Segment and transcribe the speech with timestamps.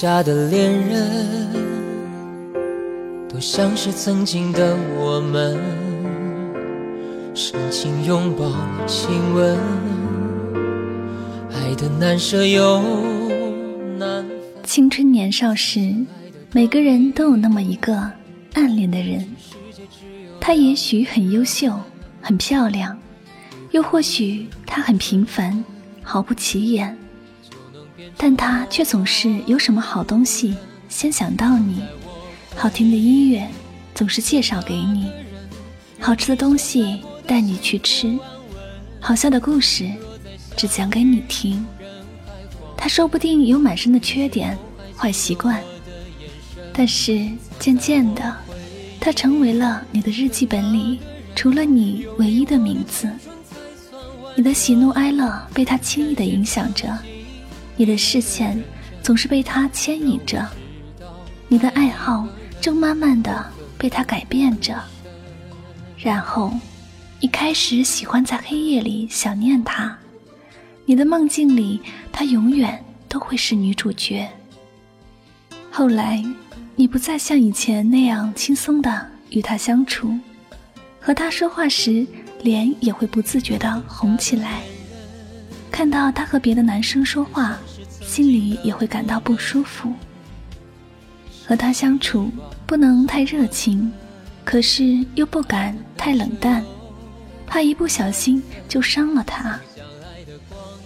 [0.00, 1.48] 下的恋人，
[3.28, 5.58] 多像是曾经的我们，
[7.34, 8.52] 深情拥抱、
[8.86, 9.58] 亲吻，
[11.52, 12.80] 爱的难舍又
[13.98, 14.30] 难分。
[14.62, 15.92] 青春年少时，
[16.52, 18.08] 每个人都有那么一个
[18.54, 19.28] 暗恋的人，
[20.40, 21.76] 他也许很优秀、
[22.22, 22.96] 很漂亮，
[23.72, 25.64] 又或许他很平凡、
[26.04, 26.96] 毫不起眼。
[28.20, 30.56] 但他却总是有什么好东西
[30.88, 31.80] 先想到你，
[32.56, 33.48] 好听的音乐
[33.94, 35.08] 总是介绍给你，
[36.00, 38.18] 好吃的东西带你去吃，
[38.98, 39.88] 好笑的故事
[40.56, 41.64] 只讲给你听。
[42.76, 44.58] 他说不定有满身的缺点、
[44.96, 45.62] 坏习惯，
[46.72, 47.24] 但是
[47.60, 48.36] 渐渐的，
[49.00, 50.98] 他成为了你的日记本里
[51.36, 53.08] 除了你唯一的名字。
[54.34, 56.96] 你的喜怒哀乐被他轻易的影响着。
[57.78, 58.60] 你的视线
[59.02, 60.44] 总是被他牵引着，
[61.46, 62.26] 你的爱好
[62.60, 63.46] 正慢慢的
[63.78, 64.76] 被他改变着。
[65.96, 66.52] 然后，
[67.20, 69.96] 你开始喜欢在黑夜里想念他，
[70.84, 74.28] 你的梦境里他永远都会是女主角。
[75.70, 76.20] 后来，
[76.74, 80.12] 你不再像以前那样轻松的与他相处，
[80.98, 82.04] 和他说话时
[82.42, 84.62] 脸也会不自觉的红起来。
[85.78, 87.56] 看到他和别的男生说话，
[88.00, 89.92] 心里也会感到不舒服。
[91.46, 92.32] 和他相处
[92.66, 93.92] 不能太热情，
[94.44, 96.64] 可是又不敢太冷淡，
[97.46, 99.56] 怕一不小心就伤了他。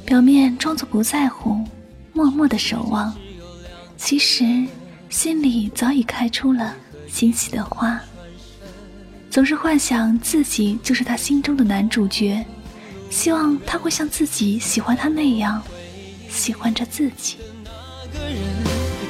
[0.04, 1.64] 表面装作不在乎，
[2.12, 3.16] 默默的守望，
[3.96, 4.44] 其实
[5.08, 6.76] 心里早已开出了
[7.08, 7.98] 欣喜的花。
[9.30, 12.44] 总是幻想自己就是他心中的男主角。
[13.12, 15.62] 希望他会像自己喜欢他那样
[16.30, 17.36] 喜欢着自己。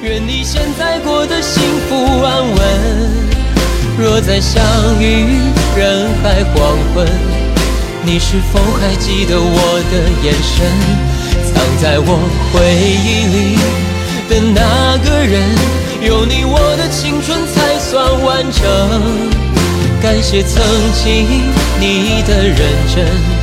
[0.03, 2.57] 愿你现在过得幸福安稳。
[3.97, 4.61] 若再相
[5.01, 5.39] 遇
[5.77, 7.07] 人海黄昏，
[8.05, 10.67] 你是否还记得我的眼神？
[11.53, 12.19] 藏在我
[12.51, 13.55] 回忆里
[14.27, 15.47] 的那个人，
[16.01, 18.61] 有你我的青春才算完整。
[20.01, 21.25] 感谢曾经
[21.79, 22.57] 你的认
[22.93, 23.42] 真。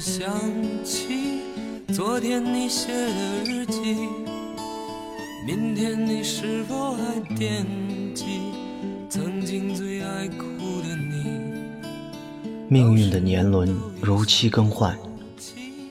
[0.00, 0.32] 想
[0.82, 1.42] 起
[1.92, 3.98] 昨天你写的日记，
[5.46, 7.66] 明天你是否还惦
[8.14, 8.24] 记
[9.10, 10.46] 曾经最爱哭
[10.80, 11.84] 的你？
[12.66, 14.98] 命运的年轮如期更换，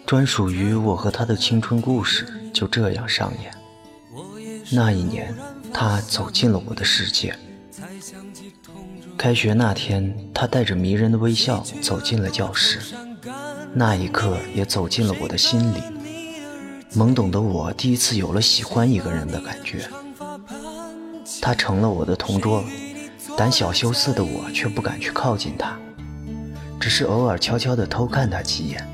[0.07, 3.53] 专属于我和他的青春故事就这样上演。
[4.71, 5.31] 那一年，
[5.71, 7.37] 他走进了我的世界。
[9.15, 12.95] 开学那天，他带着迷人的微笑走进了教室。
[13.73, 15.81] 那一刻也走进了我的心里。
[16.95, 19.87] 懵懂的我第一次有了喜欢一个人的感觉。
[21.41, 22.63] 他成了我的同桌，
[23.37, 25.77] 胆小羞涩的我却不敢去靠近他，
[26.79, 28.85] 只是偶尔悄悄地偷看他几眼。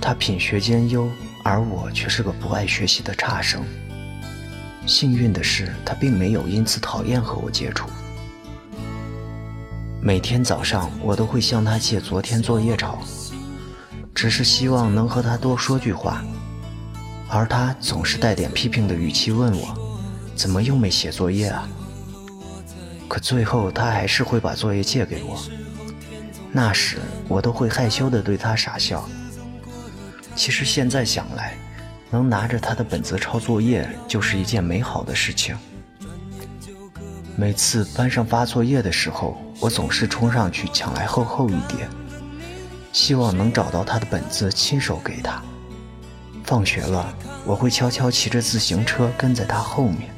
[0.00, 1.08] 他品学兼优，
[1.44, 3.62] 而我却是个不爱学习的差生。
[4.86, 7.86] 幸运的是，他并没有因此讨厌和我接触。
[10.00, 12.98] 每天早上，我都会向他借昨天作业抄，
[14.16, 16.24] 只是希望能和他多说句话，
[17.28, 19.76] 而他总是带点批评的语气问我
[20.34, 21.68] ：“怎么又没写作业啊？”
[23.06, 25.38] 可最后，他还是会把作业借给我。
[26.50, 26.96] 那时，
[27.28, 29.06] 我都会害羞的对他傻笑。
[30.34, 31.54] 其实现在想来，
[32.10, 35.54] 能拿着他的本子抄作业，就是一件美好的事情。
[37.36, 41.86] 每次班上发作业的时候，我总是冲上去抢来厚厚一叠，
[42.96, 45.42] 希望能找到他的本子，亲手给他。
[46.44, 47.14] 放学了，
[47.44, 50.08] 我会悄悄骑着自行车跟在他后面，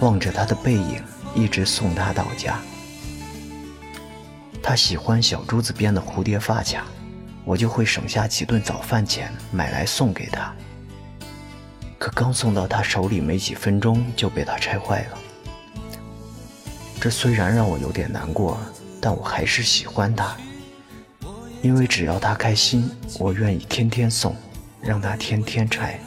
[0.00, 1.00] 望着他的背影，
[1.36, 2.58] 一直送他到家。
[4.60, 6.84] 他喜欢小珠子编的蝴蝶发卡，
[7.44, 10.52] 我就会省下几顿早饭钱买来送给他。
[11.96, 15.18] 可刚送到他手里没几分钟，就被他拆坏了。
[17.00, 18.58] 这虽然让我有点难过，
[19.00, 20.36] 但我还是喜欢他，
[21.62, 24.36] 因为只要他开心，我愿意天天送，
[24.80, 26.00] 让他天天拆。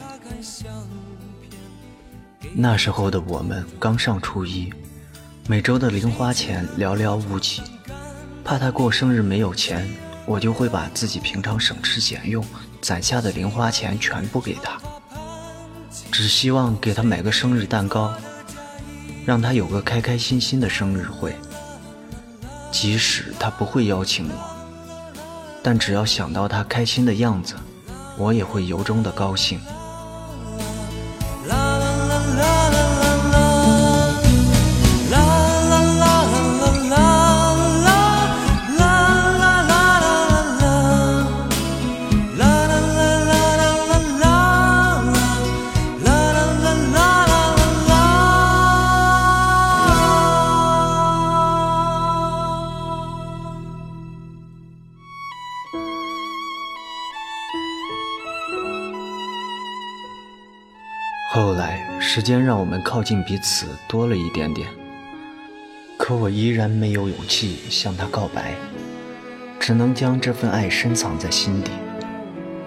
[2.54, 4.72] 那时候的我们刚上初一，
[5.46, 7.62] 每周的零花钱寥寥无几，
[8.44, 9.88] 怕他过生日没有钱，
[10.26, 12.44] 我就会把自己平常省吃俭用
[12.80, 14.80] 攒下的零花钱全部给他，
[16.10, 18.14] 只希望给他买个生日蛋糕。
[19.24, 21.32] 让他有个开开心心的生日会，
[22.72, 24.51] 即使他不会邀请我，
[25.62, 27.54] 但只要想到他开心的样子，
[28.18, 29.60] 我也会由衷的高兴。
[62.14, 64.68] 时间让我们靠近彼此多了一点点，
[65.96, 68.54] 可我依然没有勇气向他告白，
[69.58, 71.70] 只能将这份爱深藏在心底，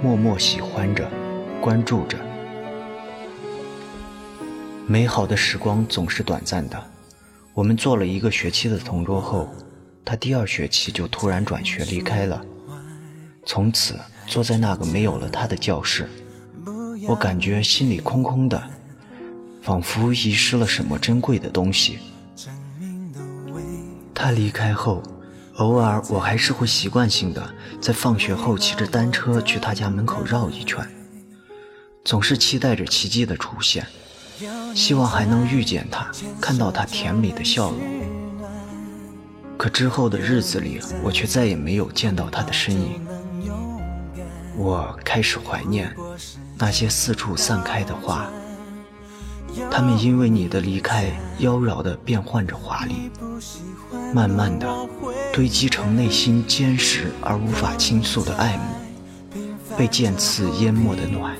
[0.01, 1.07] 默默喜欢着，
[1.61, 2.17] 关注着。
[4.87, 6.83] 美好的时光总是短暂的，
[7.53, 9.47] 我们做了一个学期的同桌后，
[10.03, 12.43] 他第二学期就突然转学离开了，
[13.45, 13.93] 从此
[14.25, 16.09] 坐在那个没有了他的教室。
[17.07, 18.59] 我感觉心里空空的，
[19.65, 21.97] 仿佛遗失了什么珍贵的东西。
[24.13, 25.01] 他离开后，
[25.55, 27.51] 偶尔我还是会习惯性的
[27.81, 30.87] 在放学后骑着单车去他家门口绕一圈，
[32.03, 33.87] 总是期待着奇迹的出现，
[34.75, 37.79] 希望还能遇见他，看到他甜美的笑容。
[39.57, 43.03] 可之后的日子里，我却再也没有见到他的身影。
[44.55, 45.91] 我开始怀念。
[46.57, 48.29] 那些四处散开的花，
[49.71, 51.05] 他们因为你的离开，
[51.39, 53.09] 妖娆地变换着华丽，
[54.13, 54.67] 慢慢地
[55.33, 59.37] 堆积成内心坚实而无法倾诉的爱慕，
[59.77, 61.35] 被剑刺淹没的暖。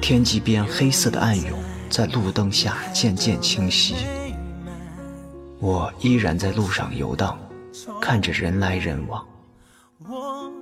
[0.00, 3.94] 天际边黑色的暗涌在路灯下渐渐清晰。
[5.58, 7.38] 我依然在路上游荡，
[8.00, 9.24] 看着人来人往，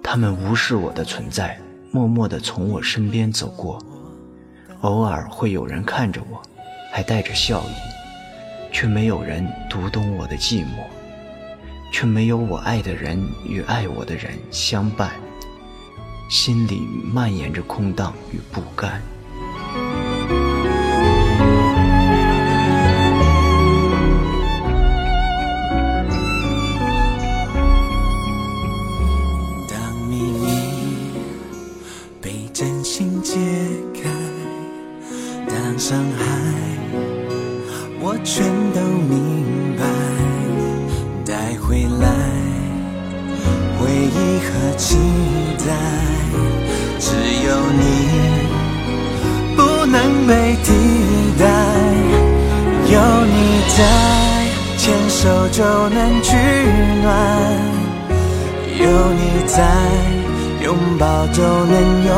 [0.03, 1.61] 他们无视我的存在。
[1.91, 3.83] 默默地从我身边走过，
[4.83, 6.41] 偶尔会有人看着我，
[6.93, 10.85] 还带着笑意，却没有人读懂我的寂寞，
[11.93, 15.11] 却没有我爱的人与爱我的人相伴，
[16.31, 16.81] 心里
[17.13, 19.03] 蔓延着空荡与不甘。
[59.49, 59.65] 在，
[60.63, 60.77] 拥。
[60.99, 61.75] 抱就能
[62.07, 62.13] 勇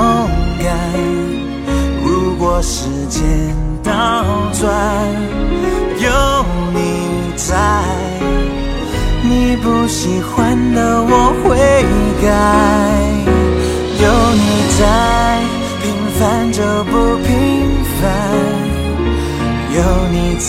[0.63, 0.67] 敢。
[2.03, 3.21] 如果时间
[3.83, 4.67] 倒转，
[5.99, 6.11] 有
[6.73, 6.79] 你
[7.37, 7.55] 在，
[9.23, 11.13] 你不喜欢的我
[11.45, 11.59] 会
[12.23, 12.27] 改。
[14.01, 14.43] 有你
[14.79, 14.81] 在，
[15.83, 15.85] 平
[16.19, 17.29] 凡就不平
[18.01, 18.03] 凡。
[19.77, 19.79] 有
[20.11, 20.49] 你在，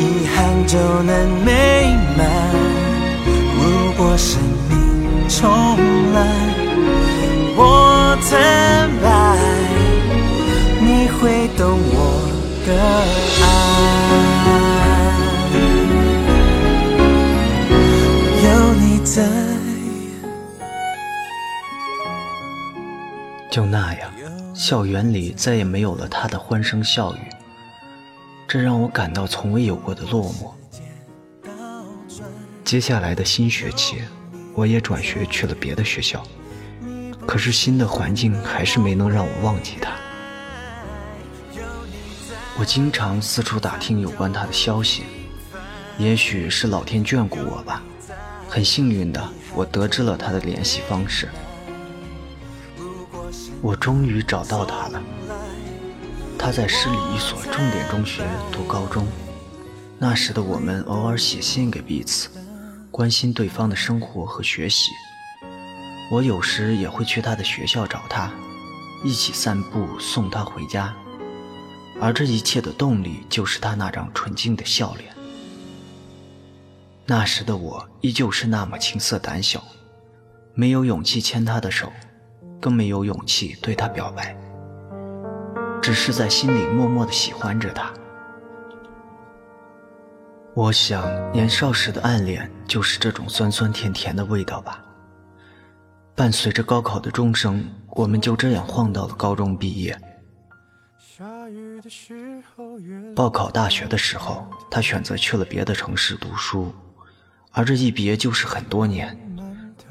[0.00, 0.02] 遗
[0.34, 0.36] 憾
[0.66, 1.10] 就能
[1.44, 1.48] 美
[2.18, 2.20] 满。
[3.54, 3.62] 如
[3.96, 4.41] 果生命重来，
[7.56, 8.30] 我坦
[9.00, 9.06] 白，
[10.80, 11.96] 你会懂我
[12.66, 12.68] 的
[13.42, 13.44] 爱。
[18.44, 19.14] 有你在，
[23.50, 24.10] 就那样，
[24.54, 27.18] 校园里再也没有了他的欢声笑语，
[28.48, 30.50] 这让我感到从未有过的落寞。
[32.64, 34.02] 接下来的新学期，
[34.54, 36.22] 我也转学去了别的学校，
[37.26, 39.92] 可是新的环境还是没能让我忘记他。
[42.58, 45.04] 我经常四处打听有关他的消息，
[45.98, 47.82] 也许是老天眷顾我吧，
[48.48, 51.28] 很幸运的，我得知了他的联系方式。
[53.62, 55.02] 我终于找到他了，
[56.38, 59.06] 他在市里一所重点中学读高中。
[59.98, 62.28] 那时的我们偶尔写信给彼此。
[62.92, 64.92] 关心对方的生活和学习，
[66.10, 68.30] 我有时也会去他的学校找他，
[69.02, 70.94] 一起散步，送他回家。
[71.98, 75.10] 而这一切的动力，就是他那张纯净的笑脸。
[77.06, 79.64] 那时的我依旧是那么青涩胆小，
[80.52, 81.90] 没有勇气牵他的手，
[82.60, 84.36] 更没有勇气对他表白，
[85.80, 87.90] 只是在心里默默的喜欢着他。
[90.54, 94.84] 我想，年少时的暗恋就是这种酸酸甜甜的味道吧。
[96.14, 99.98] 伴随着高考的钟声，我们就这样晃到了高中毕业。
[103.16, 106.70] 报考大学的时候，他选择去了别的城市读书，
[107.52, 109.18] 而这一别就是很多年。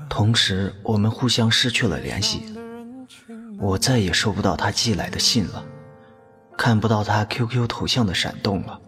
[0.08, 2.56] 同时，我们互相失去了联系，
[3.58, 5.65] 我再也收不到他寄来的信了，
[6.56, 8.80] 看不到他 QQ 头像的闪动了。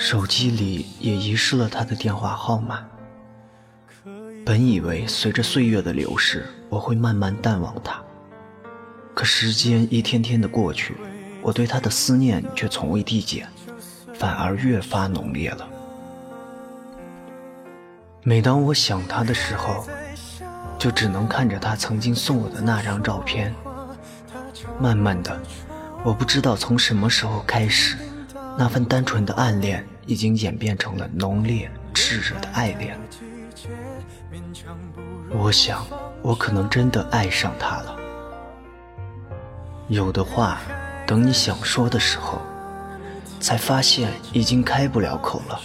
[0.00, 2.82] 手机里也遗失了他的电话号码。
[4.46, 8.00] 本以为随着岁月的流逝，我会慢慢淡忘他，
[9.14, 10.96] 可时间一天天的过去，
[11.42, 13.46] 我对他的思念却从未递减，
[14.14, 15.68] 反而越发浓烈了。
[18.22, 19.86] 每当我想他的时候，
[20.78, 23.54] 就只能看着他曾经送我的那张照片。
[24.80, 25.38] 慢慢的，
[26.02, 27.98] 我不知道从什么时候开始。
[28.58, 32.98] 那份单纯的暗恋，已经演变成了浓烈炽热的爱恋。
[35.30, 35.86] 我想，
[36.22, 37.96] 我可能真的爱上他了。
[39.88, 40.60] 有的话，
[41.06, 42.40] 等你想说的时候，
[43.40, 45.60] 才发现已经开不了口了；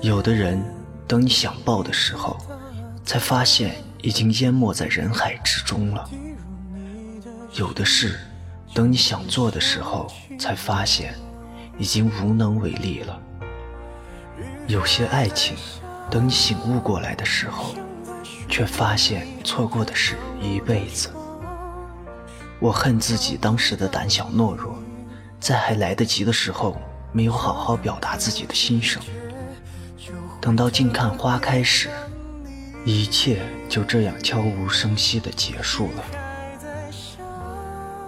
[0.00, 0.62] 有的人，
[1.06, 2.36] 等你想抱的时候，
[3.04, 6.08] 才发现已经淹没在人海之中了；
[7.54, 8.18] 有的事。
[8.74, 10.06] 等你想做的时候，
[10.38, 11.14] 才发现
[11.78, 13.20] 已经无能为力了。
[14.66, 15.56] 有些爱情，
[16.10, 17.74] 等你醒悟过来的时候，
[18.48, 21.10] 却发现错过的是一辈子。
[22.58, 24.76] 我恨自己当时的胆小懦弱，
[25.38, 26.76] 在还来得及的时候，
[27.12, 29.02] 没有好好表达自己的心声。
[30.40, 31.90] 等到静看花开时，
[32.84, 36.04] 一切就这样悄无声息地结束了。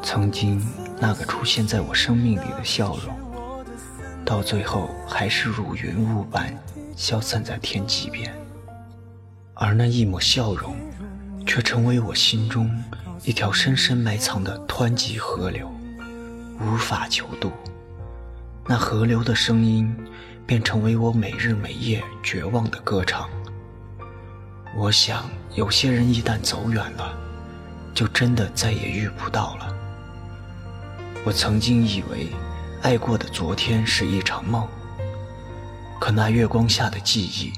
[0.02, 0.66] 曾经
[0.98, 3.14] 那个出现在我生命里的笑容，
[4.28, 6.54] 到最后还是如云雾般
[6.94, 8.30] 消散在天际边，
[9.54, 10.76] 而那一抹笑容，
[11.46, 12.70] 却成为我心中
[13.24, 15.72] 一条深深埋藏的湍急河流，
[16.60, 17.50] 无法求渡。
[18.66, 19.96] 那河流的声音，
[20.44, 23.26] 便成为我每日每夜绝望的歌唱。
[24.76, 27.18] 我想，有些人一旦走远了，
[27.94, 29.74] 就真的再也遇不到了。
[31.24, 32.28] 我曾经以为，
[32.82, 34.66] 爱过的昨天是一场梦。
[36.00, 37.52] 可那月光下的记忆，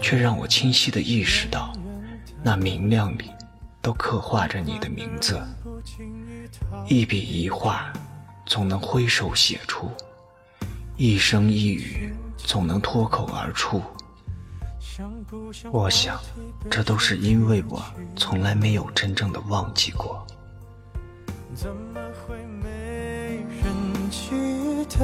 [0.00, 1.72] 却让我清晰地意识到，
[2.42, 3.30] 那明亮里，
[3.80, 5.40] 都刻画着你的名字。
[6.88, 7.92] 一笔一画，
[8.44, 9.86] 总能挥手写出；
[10.96, 13.80] 一声一语，总能脱口而出。
[15.70, 16.20] 我想，
[16.70, 17.82] 这都是因为我
[18.16, 20.26] 从来没有真正的忘记过。
[21.54, 24.98] 怎么会没人情的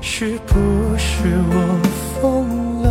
[0.00, 0.54] 是不
[0.96, 1.54] 是我
[2.20, 2.22] 疯
[2.82, 2.88] 了？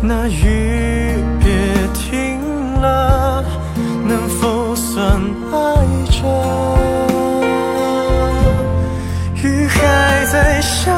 [0.00, 0.42] 那雨
[1.40, 1.48] 别
[1.94, 2.40] 停
[2.80, 3.44] 了，
[4.06, 5.20] 能否算
[5.52, 5.56] 爱
[6.10, 6.18] 着？
[9.42, 9.78] 雨还
[10.26, 10.92] 在下，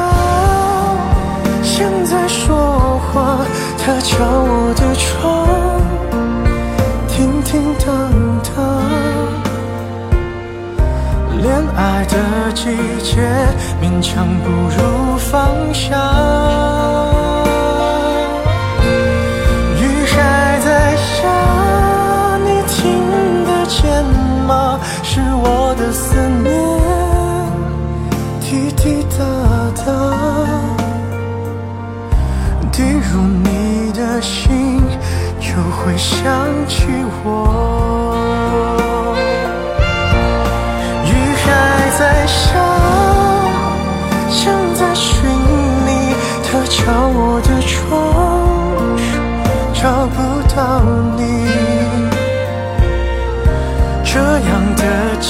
[1.63, 3.39] 像在说话，
[3.79, 4.60] 它敲我
[12.11, 12.65] 的季
[13.01, 13.21] 节，
[13.81, 15.95] 勉强不如放下。
[19.79, 21.21] 雨还在下，
[22.43, 22.79] 你听
[23.45, 24.03] 得见
[24.45, 24.51] 吗？
[25.03, 26.51] 是我的思念，
[28.41, 29.17] 滴滴答
[29.85, 29.87] 答，
[32.71, 34.83] 滴入你的心，
[35.39, 36.60] 又会想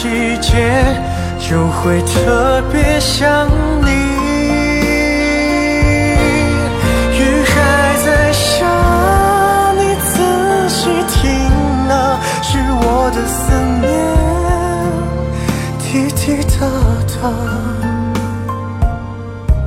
[0.02, 0.08] 季
[0.40, 0.58] 节，
[1.38, 3.48] 就会特别想
[3.84, 3.88] 你。
[7.20, 7.54] 雨还
[8.04, 8.66] 在下，
[9.78, 10.10] 你仔
[10.70, 11.22] 细听
[11.88, 13.86] 啊，是我的思念。
[15.78, 16.20] 滴滴
[16.58, 16.66] 答
[17.22, 17.30] 答，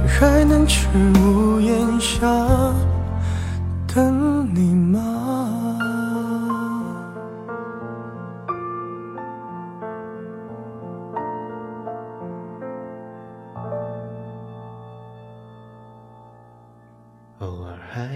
[0.08, 0.88] 还能去
[1.20, 2.26] 屋檐下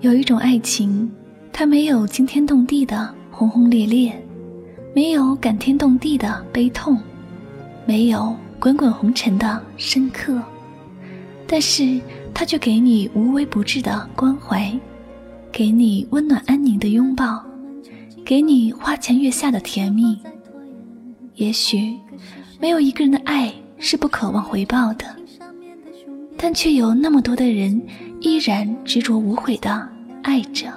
[0.00, 1.10] 有一种爱情，
[1.52, 4.10] 它没有惊天动地的轰轰烈烈，
[4.94, 6.98] 没有感天动地的悲痛，
[7.84, 10.40] 没有滚滚红尘的深刻，
[11.46, 12.00] 但是
[12.32, 14.72] 它却给你无微不至的关怀，
[15.52, 17.44] 给你温暖安宁的拥抱，
[18.24, 20.18] 给你花前月下的甜蜜。
[21.34, 21.94] 也许，
[22.58, 25.04] 没有一个人的爱是不渴望回报的，
[26.42, 27.78] 但却有那么多的人
[28.20, 29.86] 依然执着无悔的
[30.22, 30.72] 爱着。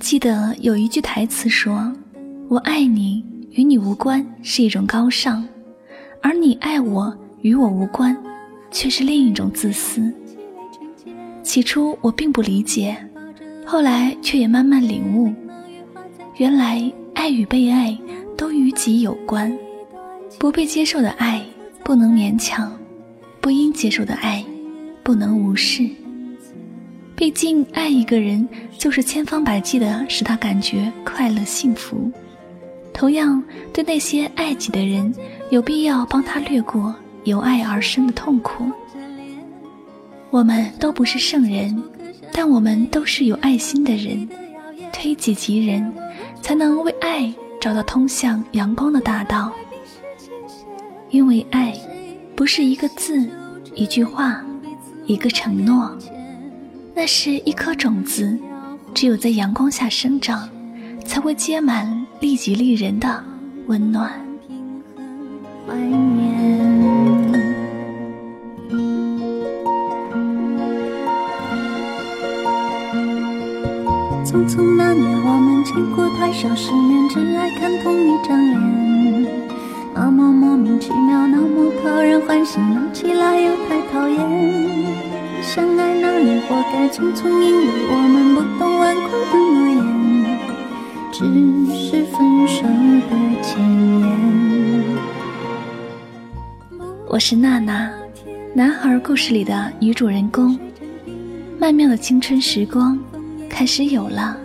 [0.00, 1.92] 记得有一句台词说
[2.48, 5.46] ：“我爱你与你无关是一种高尚，
[6.22, 8.16] 而你爱我与我无关，
[8.70, 10.10] 却是另一种自私。”
[11.44, 12.96] 起初我并不理解，
[13.66, 15.30] 后来却也慢慢领悟，
[16.38, 17.96] 原来爱与被爱
[18.38, 19.54] 都与己有关。
[20.38, 21.44] 不被接受的爱
[21.84, 22.72] 不能勉强，
[23.44, 24.42] 不应接受的爱
[25.02, 25.86] 不能无视。
[27.14, 32.10] 毕竟爱一个人就是千方百计的使他感觉快乐幸福。
[32.94, 35.14] 同样，对那些爱己的人，
[35.50, 38.64] 有必要帮他略过由爱而生的痛苦。
[40.30, 41.82] 我们都不是圣人，
[42.32, 44.26] 但我们都是有爱心的人。
[44.90, 45.92] 推己及人，
[46.40, 47.30] 才能为爱
[47.60, 49.52] 找到通向阳光的大道。
[51.10, 51.74] 因为爱，
[52.36, 53.28] 不是一个字、
[53.74, 54.42] 一句话、
[55.06, 55.96] 一个承诺，
[56.94, 58.36] 那是一颗种子，
[58.92, 60.48] 只有在阳光下生长，
[61.06, 63.22] 才会结满利己利人的
[63.66, 64.10] 温暖。
[65.66, 66.44] 怀念。
[74.24, 78.53] 匆匆那年，我们见过太少世面，只爱看同一张脸。
[80.74, 84.18] 莫名其妙，那么讨人欢喜，闹起来又太讨厌。
[85.40, 90.36] 相爱那年，活该匆匆，因为我们不懂顽固的诺言，
[91.12, 91.22] 只
[91.76, 92.64] 是分手
[93.08, 93.10] 的
[93.40, 93.62] 前
[94.00, 94.04] 言。
[97.06, 97.88] 我是娜娜，
[98.52, 100.58] 男孩故事里的女主人公。
[101.56, 102.98] 曼妙的青春时光，
[103.48, 104.36] 开始有了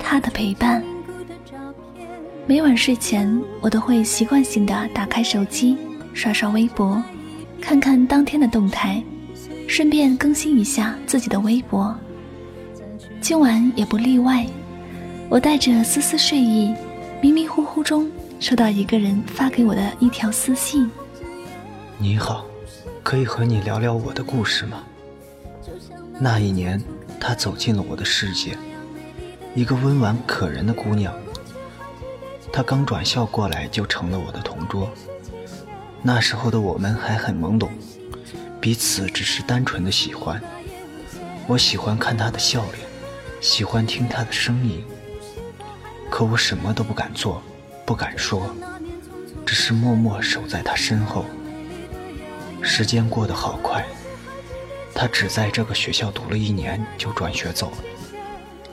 [0.00, 0.82] 他的陪伴。
[2.46, 5.78] 每晚睡前，我都会习惯性的打开手机，
[6.12, 7.02] 刷刷微博，
[7.58, 9.02] 看看当天的动态，
[9.66, 11.96] 顺便更新一下自己的微博。
[13.18, 14.46] 今晚也不例外，
[15.30, 16.74] 我带着丝丝睡意，
[17.22, 20.90] 迷迷糊糊中收到一个人发给我的一条私信
[21.96, 22.44] ：“你好，
[23.02, 24.84] 可以和你聊聊我的故事吗？”
[26.20, 26.78] 那一年，
[27.18, 28.54] 她走进了我的世界，
[29.54, 31.10] 一个温婉可人的姑娘。
[32.54, 34.88] 她刚转校过来就成了我的同桌。
[36.00, 37.68] 那时候的我们还很懵懂，
[38.60, 40.40] 彼此只是单纯的喜欢。
[41.48, 42.86] 我喜欢看她的笑脸，
[43.40, 44.84] 喜欢听她的声音。
[46.08, 47.42] 可我什么都不敢做，
[47.84, 48.54] 不敢说，
[49.44, 51.24] 只是默默守在她身后。
[52.62, 53.84] 时间过得好快，
[54.94, 57.78] 她只在这个学校读了一年就转学走了。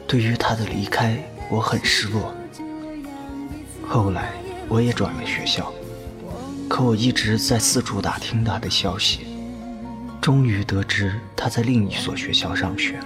[0.06, 1.18] 对于她的离开，
[1.50, 2.32] 我很失落。
[3.88, 4.32] 后来
[4.68, 5.72] 我也转了学校。
[6.70, 9.28] 可我一直在四处打听他的消息，
[10.22, 12.98] 终于得知他在另一所学校上学。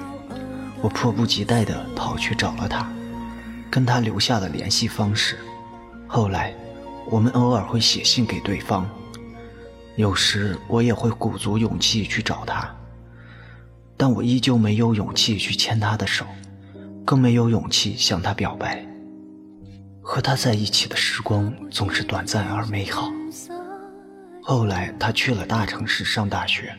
[0.81, 2.87] 我迫不及待地跑去找了他，
[3.71, 5.39] 跟他留下了联系方式。
[6.05, 6.53] 后来，
[7.09, 8.87] 我们偶尔会写信给对方。
[9.95, 12.69] 有时我也会鼓足勇气去找他，
[13.97, 16.23] 但我依旧没有勇气去牵他的手，
[17.03, 18.85] 更没有勇气向他表白。
[20.07, 23.11] 和他在一起的时光总是短暂而美好。
[24.39, 26.71] 后来他去了大城市上大学，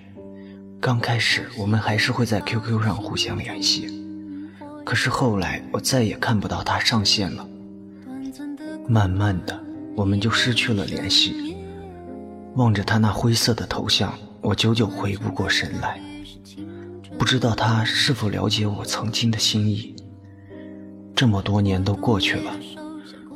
[0.80, 3.88] 刚开始我们还是会在 QQ 上互相联系，
[4.84, 7.44] 可是后来我再也看不到他上线了。
[8.88, 9.60] 慢慢的，
[9.96, 11.56] 我们就失去了联系。
[12.54, 16.00] 望着他那灰色的头像，我久久回不过神来，
[17.18, 19.96] 不知道他是否了解我曾经的心意。
[21.16, 22.54] 这么多年都过去了，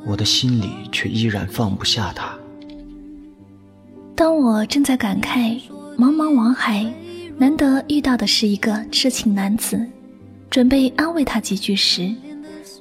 [0.05, 2.33] 我的心里却依然放不下他。
[4.15, 5.59] 当我正在感慨
[5.97, 6.85] 茫茫网海，
[7.37, 9.83] 难得遇到的是一个痴情男子，
[10.49, 12.13] 准备安慰他几句时，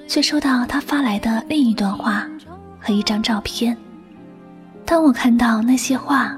[0.06, 2.28] 却收到他发来的另一段话
[2.78, 3.76] 和一张照片。
[4.84, 6.36] 当我看到那些话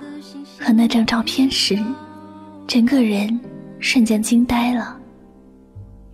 [0.60, 1.78] 和那张照片时，
[2.66, 3.40] 整个人
[3.80, 4.96] 瞬间惊呆了。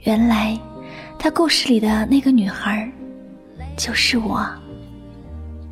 [0.05, 0.59] 原来，
[1.19, 2.91] 他故事里的那个女孩，
[3.79, 4.45] 就是我。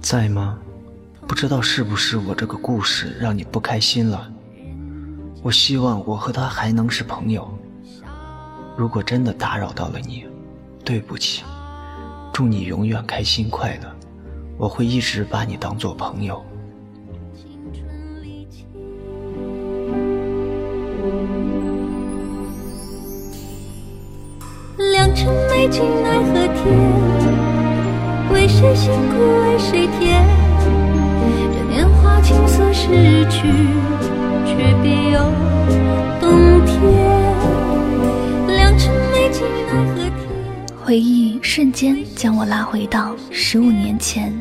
[0.01, 0.59] 在吗？
[1.27, 4.33] 不知道是不是我这个故事让你不开心了？
[5.43, 7.47] 我希望我和他还能是朋友。
[8.77, 10.25] 如果真的打扰到了你，
[10.85, 11.43] 对不起。
[12.33, 13.93] 祝你永远开心快乐，
[14.57, 16.45] 我会一直把你当做朋友。
[24.93, 26.96] 良辰美景奈何天，为
[28.59, 30.25] 谁辛苦为谁甜？
[32.23, 32.89] 青涩逝
[33.31, 33.47] 去，
[34.45, 35.21] 却别有
[36.21, 36.81] 冬天。
[38.49, 40.11] 良辰美景奈何天。
[40.83, 44.33] 回忆瞬间将我拉回到十五年前，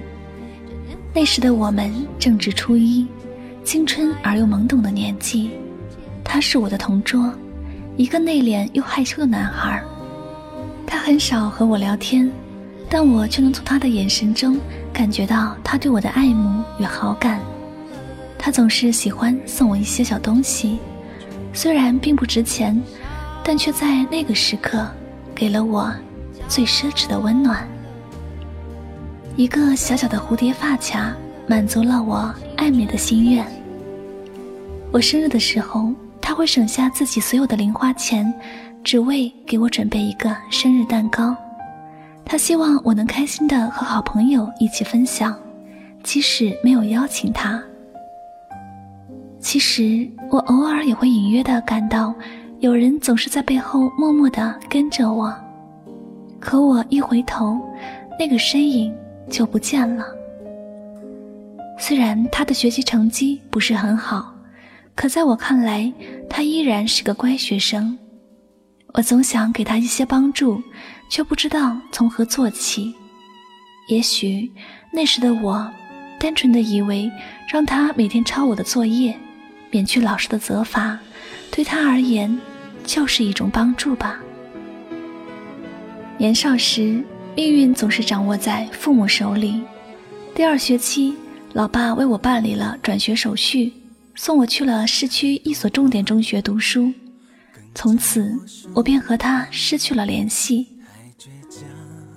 [1.13, 3.05] 那时的我们正值初一，
[3.63, 5.51] 青春而又懵懂的年纪。
[6.23, 7.31] 他是我的同桌，
[7.97, 9.83] 一个内敛又害羞的男孩。
[10.87, 12.31] 他很少和我聊天，
[12.97, 14.57] 但我却能从他的眼神中
[14.93, 17.41] 感觉到他对我的爱慕与好感。
[18.39, 20.79] 他总是喜欢送我一些小东西，
[21.51, 22.81] 虽然并不值钱，
[23.43, 24.87] 但却在那个时刻
[25.35, 25.93] 给了我
[26.47, 27.67] 最奢侈的温暖。
[29.35, 31.13] 一个小小的蝴蝶发卡，
[31.47, 33.45] 满足了我爱美的心愿。
[34.89, 38.33] 我生日的时候，他会省下自己所有的零花钱，
[38.85, 41.35] 只为给我准备一个生日蛋糕。
[42.25, 45.37] 他希望我能开心的和好朋友一起分享，
[46.03, 47.63] 即使没有邀请他。
[49.39, 52.13] 其实我偶尔也会隐约的感到，
[52.59, 55.33] 有人总是在背后默默的跟着我，
[56.39, 57.61] 可我一回头，
[58.19, 58.93] 那个身影
[59.29, 60.05] 就不见了。
[61.77, 64.33] 虽然他的学习成绩不是很好，
[64.95, 65.93] 可在我看来，
[66.27, 67.97] 他依然是个乖学生。
[68.97, 70.63] 我总想给他一些帮助，
[71.09, 72.95] 却不知道从何做起。
[73.89, 74.49] 也许
[74.89, 75.69] 那时的我，
[76.17, 77.11] 单纯的以为
[77.51, 79.15] 让他每天抄我的作业。
[79.69, 80.97] 免去老师的责罚，
[81.51, 82.39] 对他而言
[82.85, 84.17] 就是一种帮助吧。
[86.17, 87.03] 年少时，
[87.35, 89.61] 命运总是掌握在父母手里。
[90.33, 91.13] 第二学期，
[91.51, 93.73] 老爸为我办理了转学手续，
[94.15, 96.93] 送我去了市区一所重点中学读书。
[97.75, 98.33] 从此，
[98.73, 100.65] 我便和他失去了联系。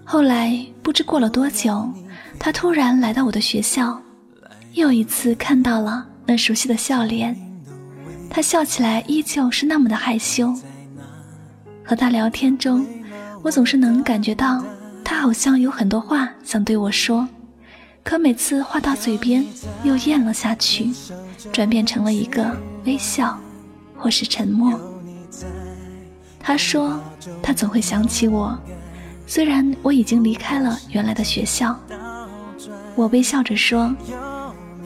[0.04, 1.86] 后来，不知过了多久，
[2.38, 4.00] 他突然来到我的学校，
[4.72, 7.36] 又一次看到了那熟悉的笑脸。
[8.30, 10.54] 他笑起来依旧是那么的害羞。
[11.84, 12.86] 和他聊天中，
[13.42, 14.64] 我总是能感觉到
[15.04, 17.26] 他好像有很多话想对我说，
[18.04, 19.44] 可每次话到嘴边
[19.82, 20.90] 又咽了下去，
[21.52, 23.38] 转变成了一个微笑，
[23.96, 24.78] 或是沉默。
[26.48, 26.98] 他说，
[27.42, 28.58] 他总会想起我，
[29.26, 31.78] 虽然我已经离开了原来的学校。
[32.94, 33.94] 我微笑着说：“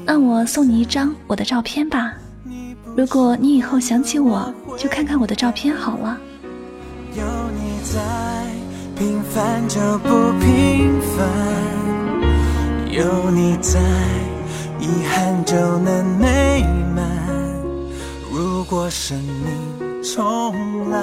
[0.04, 2.14] 那我送你一张我的照片吧，
[2.96, 6.18] 如果你以后想起我，就看看我的照片好了。”
[7.16, 7.22] 有
[7.54, 8.00] 你在，
[8.96, 10.08] 平凡就不
[10.40, 11.28] 平凡；
[12.90, 13.78] 有你在，
[14.80, 17.08] 遗憾就能美满。
[18.32, 20.98] 如果生命重来。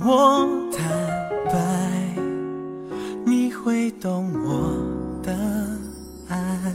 [0.00, 0.86] 我坦
[1.46, 1.58] 白，
[3.26, 5.34] 你会懂我的
[6.28, 6.72] 爱。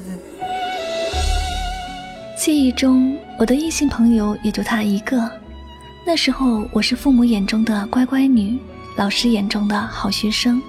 [2.38, 5.30] 记忆中，我的异性朋友也就他一个。
[6.06, 8.60] 那时候，我是父母眼中的乖乖女，
[8.98, 10.62] 老师眼中的好学生。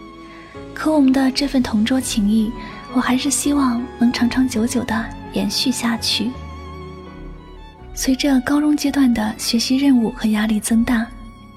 [0.73, 2.53] 可我们的这份同桌情谊，
[2.93, 6.31] 我还是希望能长长久久的延续下去。
[7.95, 11.05] 随着高中阶段的学习任务和压力增大。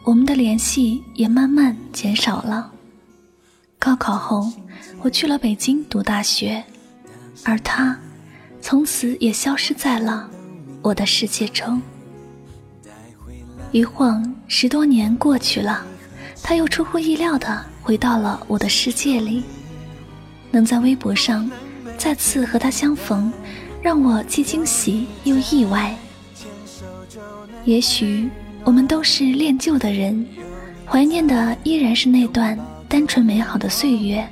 [0.08, 2.72] 我们的联系也慢慢减少了。
[3.78, 4.50] 高考后，
[5.02, 6.64] 我去了北京读大学，
[7.44, 8.00] 而他，
[8.62, 10.30] 从此也消失在了
[10.82, 11.82] 我的世界中。
[13.74, 15.86] 一晃十多年过去了，
[16.42, 19.44] 他又出乎意料的回到了我的世界里。
[20.52, 21.52] 能在微博上
[21.98, 23.30] 再次和他相逢，
[23.82, 25.94] 让我既惊喜又意外。
[27.66, 28.30] 也许。
[28.68, 30.28] 我们都是恋旧的人，
[30.86, 34.28] 怀念的依然是那段单纯美好的岁月，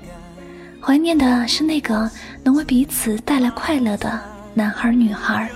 [0.82, 2.12] 怀念的是那个
[2.44, 4.20] 能为彼此带来快乐的
[4.54, 5.50] 男孩女孩，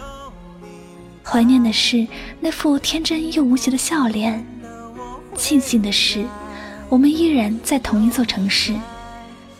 [1.21, 2.07] 怀念的是
[2.39, 4.41] 那副天真又无邪的笑脸。
[5.35, 6.25] 庆幸的是，
[6.87, 8.73] 我们依然在同一座城市，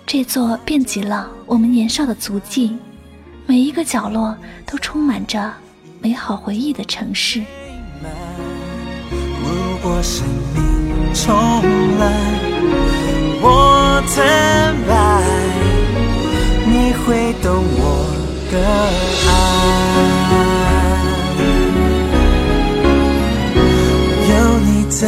[0.06, 2.78] 这座遍及了我们年少的足迹，
[3.46, 4.34] 每一个角落
[4.66, 5.54] 都充满着
[6.00, 7.44] 美好回忆的城市。
[9.82, 11.34] 如果生命重
[12.00, 12.04] 来，
[13.42, 14.92] 我坦白，
[16.66, 17.82] 你会懂我
[18.52, 18.54] 的
[19.30, 19.32] 爱。
[24.28, 25.08] 有你在，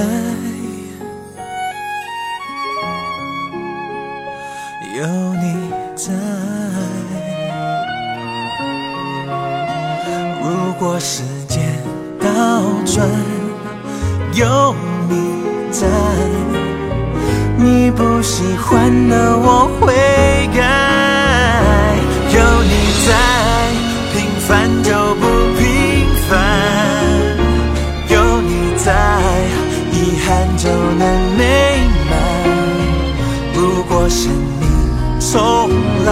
[4.96, 5.00] 有
[5.34, 5.46] 你
[5.98, 6.14] 在。
[10.42, 10.48] 如
[10.80, 11.60] 果时间
[12.22, 12.26] 倒
[12.86, 13.41] 转。
[14.34, 14.74] 有
[15.10, 15.16] 你
[15.72, 15.88] 在，
[17.58, 19.94] 你不喜欢的我会
[20.56, 20.62] 改。
[22.34, 22.72] 有你
[23.06, 23.10] 在，
[24.14, 24.16] 平
[24.48, 24.50] 凡
[24.84, 25.28] 就不
[25.60, 25.62] 平
[26.30, 26.32] 凡。
[28.08, 28.94] 有你在，
[29.92, 31.04] 遗憾就能
[31.38, 31.42] 美
[32.10, 32.12] 满。
[33.54, 34.64] 如果生命
[35.20, 35.70] 重
[36.06, 36.10] 来，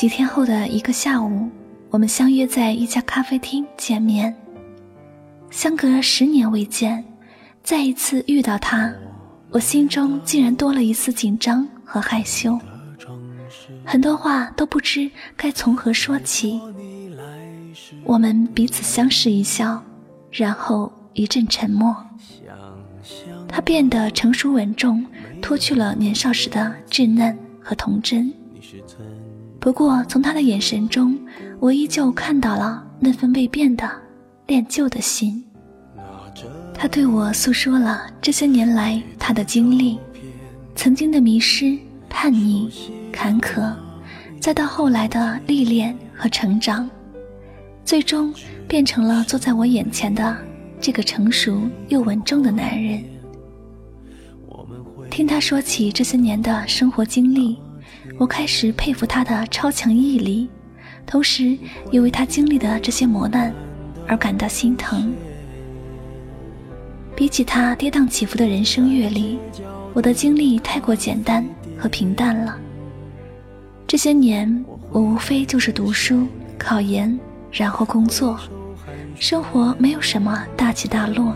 [0.00, 1.50] 几天后的一个下午，
[1.90, 4.34] 我们相约在一家咖啡厅见面。
[5.50, 7.04] 相隔十年未见，
[7.62, 8.90] 再一次遇到他，
[9.50, 12.58] 我心中竟然多了一丝紧张和害羞，
[13.84, 16.58] 很多话都不知该从何说起。
[18.02, 19.84] 我们彼此相视一笑，
[20.30, 21.94] 然后一阵沉默。
[23.46, 25.04] 他变得成熟稳重，
[25.42, 28.32] 脱去了年少时的稚嫩和童真。
[29.60, 31.16] 不过，从他的眼神中，
[31.58, 33.88] 我依旧看到了那份未变的
[34.46, 35.44] 恋旧的心。
[36.72, 39.98] 他对我诉说了这些年来他的经历，
[40.74, 41.76] 曾经的迷失、
[42.08, 42.70] 叛逆、
[43.12, 43.70] 坎坷，
[44.40, 46.88] 再到后来的历练和成长，
[47.84, 48.32] 最终
[48.66, 50.34] 变成了坐在我眼前的
[50.80, 53.04] 这个成熟又稳重的男人。
[55.10, 57.58] 听他说起这些年的生活经历。
[58.20, 60.46] 我开始佩服他的超强毅力，
[61.06, 61.56] 同时
[61.90, 63.50] 也为他经历的这些磨难
[64.06, 65.10] 而感到心疼。
[67.16, 69.38] 比起他跌宕起伏的人生阅历，
[69.94, 71.42] 我的经历太过简单
[71.78, 72.58] 和平淡了。
[73.86, 76.28] 这些年，我无非就是读书、
[76.58, 77.18] 考研，
[77.50, 78.38] 然后工作，
[79.18, 81.34] 生活没有什么大起大落，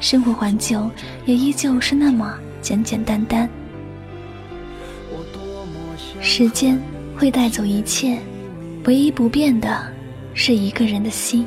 [0.00, 0.90] 生活环境
[1.26, 3.48] 也依旧是那么简简单单。
[6.26, 6.76] 时间
[7.16, 8.18] 会带走一切，
[8.84, 9.80] 唯一不变的
[10.34, 11.46] 是一个人的心。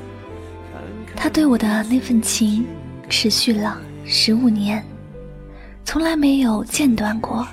[1.17, 2.65] 他对我的那份情
[3.09, 4.81] 持续了十五年，
[5.83, 7.45] 从来没有间断过。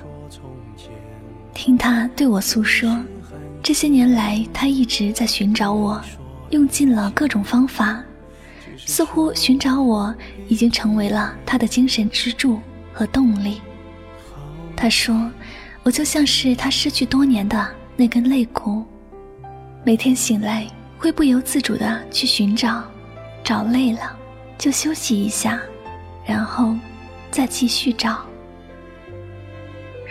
[1.53, 2.97] 听他对我诉说，
[3.61, 6.01] 这些年来他一直在寻找我，
[6.51, 8.01] 用尽了各种方法，
[8.77, 10.15] 似乎寻找我
[10.47, 12.57] 已经成为了他的精神支柱
[12.93, 13.59] 和动力。
[14.77, 15.29] 他说，
[15.87, 18.83] 我就像是他失去多年的那根肋骨，
[19.85, 22.83] 每天醒来会不由自主的去寻找，
[23.41, 24.13] 找累了
[24.57, 25.57] 就休息一下，
[26.25, 26.75] 然后
[27.31, 28.19] 再继续找。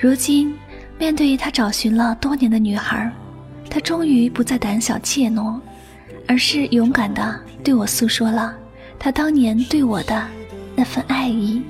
[0.00, 0.56] 如今。
[0.98, 3.12] 面对他找寻了多年的女孩，
[3.68, 5.60] 他终于不再胆小怯懦，
[6.26, 8.56] 而是勇敢地对我诉说了
[8.98, 10.26] 他当年对我的
[10.74, 11.60] 那份爱意。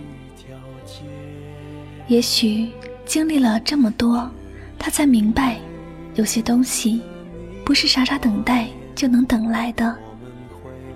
[2.06, 2.70] 也许
[3.06, 4.30] 经历了这么多，
[4.78, 5.56] 他才明白，
[6.16, 7.00] 有些东西
[7.64, 9.96] 不是傻傻等待就能等来的，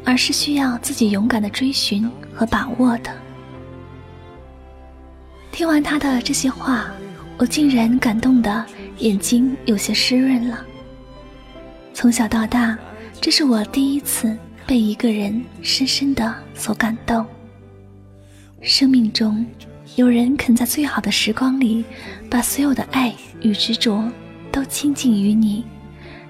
[0.05, 3.11] 而是需要自己勇敢的追寻和把握的。
[5.51, 6.91] 听完他的这些话。
[7.41, 8.67] 我竟然感动的
[8.99, 10.63] 眼睛有些湿润了。
[11.95, 12.77] 从小到大，
[13.19, 17.25] 这是我第一次被一个人深深的所感动。
[18.61, 19.43] 生命中，
[20.01, 21.85] 有人肯在最好的时光里，
[22.31, 24.03] 把所有的爱与执着
[24.51, 25.63] 都倾尽于你，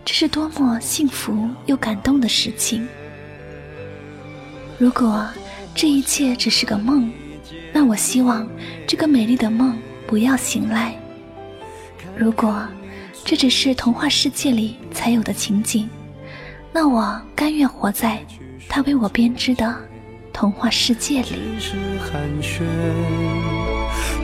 [0.04, 2.84] 这是多么幸福又感动的事情。
[4.76, 5.24] 如果
[5.72, 7.12] 这一切只是个梦，
[7.72, 8.44] 那我希望
[8.88, 10.92] 这个美丽的梦不要醒来。
[12.16, 12.66] 如果
[13.24, 15.88] 这只是童话世界里才有的情景，
[16.72, 18.20] 那我甘愿活在
[18.68, 19.76] 他为我编织的
[20.32, 21.58] 童话世界里。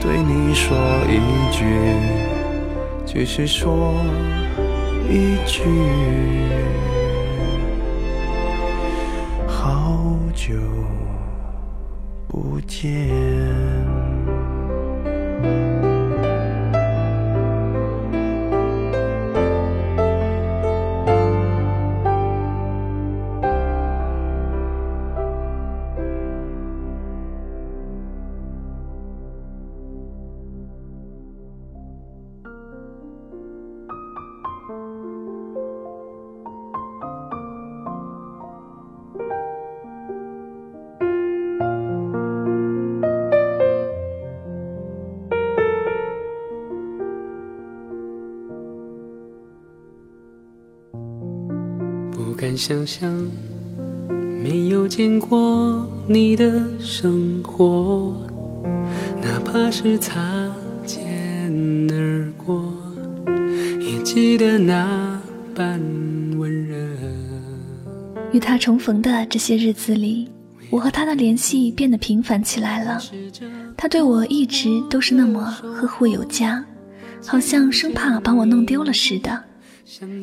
[0.01, 0.77] 对你说
[1.09, 1.19] 一
[1.51, 1.63] 句，
[3.05, 3.93] 只是说
[5.09, 5.63] 一句，
[9.47, 10.53] 好久
[12.27, 12.87] 不见。
[52.47, 53.29] 敢想象
[54.41, 58.15] 没有见过你的生活，
[59.21, 60.49] 哪怕是擦
[60.85, 61.51] 肩
[61.91, 62.73] 而过，
[63.81, 65.21] 也记得那
[65.53, 65.77] 般
[66.37, 66.77] 温热。
[68.31, 70.29] 与他重逢的这些日子里，
[70.69, 72.97] 我和他的联系变得频繁起来了。
[73.75, 76.63] 他对我一直都是那么呵护有加，
[77.25, 79.43] 好像生怕把我弄丢了似的。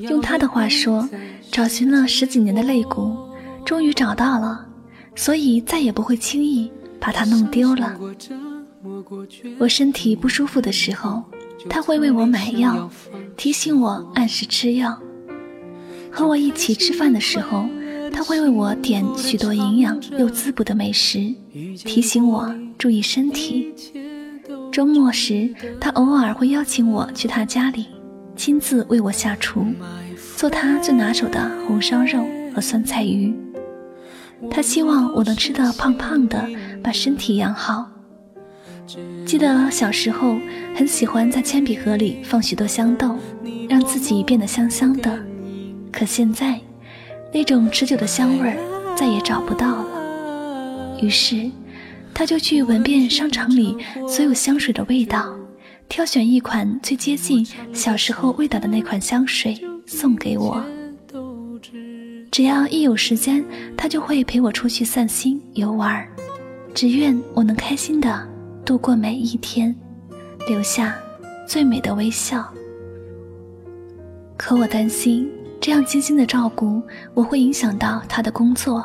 [0.09, 1.09] 用他的话说，
[1.50, 3.16] 找寻了十几年的肋骨，
[3.64, 4.66] 终于找到了，
[5.14, 7.98] 所以再也不会轻易把它弄丢了。
[9.59, 11.22] 我身体不舒服的时候，
[11.68, 12.90] 他会为我买药，
[13.37, 14.98] 提醒我按时吃药；
[16.11, 17.66] 和我一起吃饭的时候，
[18.12, 21.35] 他会为我点许多营养又滋补的美食，
[21.85, 23.72] 提醒我注意身体。
[24.70, 27.87] 周末时，他偶尔会邀请我去他家里。
[28.36, 29.64] 亲自为我下厨，
[30.36, 33.34] 做他最拿手的红烧肉和酸菜鱼。
[34.50, 36.46] 他希望我能吃得胖胖的，
[36.82, 37.88] 把身体养好。
[39.24, 40.36] 记得小时候
[40.74, 43.16] 很喜欢在铅笔盒里放许多香豆，
[43.68, 45.18] 让自己变得香香的。
[45.90, 46.60] 可现在，
[47.32, 48.56] 那种持久的香味儿
[48.96, 50.98] 再也找不到了。
[51.00, 51.50] 于是，
[52.12, 55.35] 他就去闻遍商场里所有香水的味道。
[55.88, 59.56] 挑选一款最接近小时候味道的那款香水
[59.87, 60.64] 送给我。
[62.30, 63.44] 只要一有时间，
[63.76, 66.04] 他就会陪我出去散心游玩，
[66.74, 68.28] 只愿我能开心的
[68.64, 69.74] 度过每一天，
[70.48, 70.96] 留下
[71.46, 72.44] 最美的微笑。
[74.37, 75.30] 可我担心
[75.60, 76.82] 这样精心的照顾
[77.14, 78.85] 我会影响到他的工作，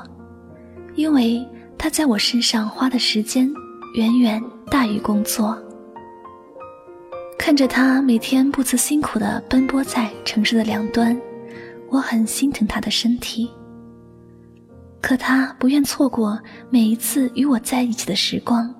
[0.94, 1.44] 因为
[1.76, 3.52] 他在我身上花的时间
[3.96, 4.40] 远远
[4.70, 5.58] 大于工作。
[7.40, 11.20] 看着他每天不辞辛苦地奔波在城市的两端，
[11.90, 13.50] 我很心疼他的身体。
[15.02, 16.38] 可他不愿错过
[16.70, 18.76] 每一次与我在一起的时光。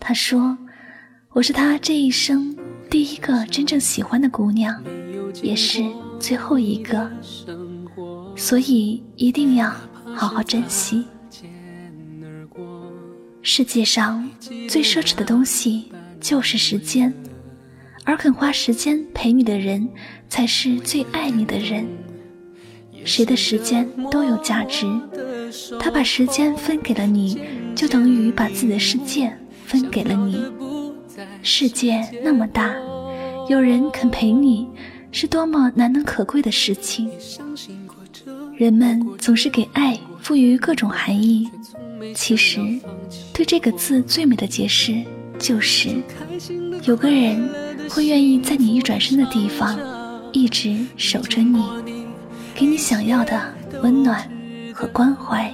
[0.00, 0.56] 他说
[1.34, 2.56] ：“我是他这一生
[2.88, 4.82] 第一个真正喜欢的姑娘，
[5.42, 5.84] 也是
[6.18, 7.08] 最后一个。
[8.34, 9.70] 所以一定要
[10.16, 11.04] 好好珍惜。
[13.42, 17.14] 世界上最奢侈的东西就是时间，
[18.04, 19.88] 而肯花时间陪你的人，
[20.28, 21.86] 才是最爱你的人。
[23.04, 24.86] 谁的时间都有价值，
[25.78, 27.40] 他把时间分给了你，
[27.74, 29.34] 就等于把自己的世界
[29.66, 30.42] 分给了你。
[31.42, 32.74] 世界那么大，
[33.48, 34.68] 有人肯陪你，
[35.12, 37.10] 是多么难能可贵的事情。
[38.56, 41.48] 人们总是给爱赋予各种含义，
[42.14, 42.60] 其实，
[43.32, 44.94] 对这个字最美的解释
[45.38, 45.90] 就是：
[46.84, 47.46] 有个人
[47.88, 49.78] 会愿意在你一转身的地方，
[50.32, 51.62] 一直守着你。
[52.54, 54.28] 给你想要的温暖
[54.72, 55.52] 和关怀。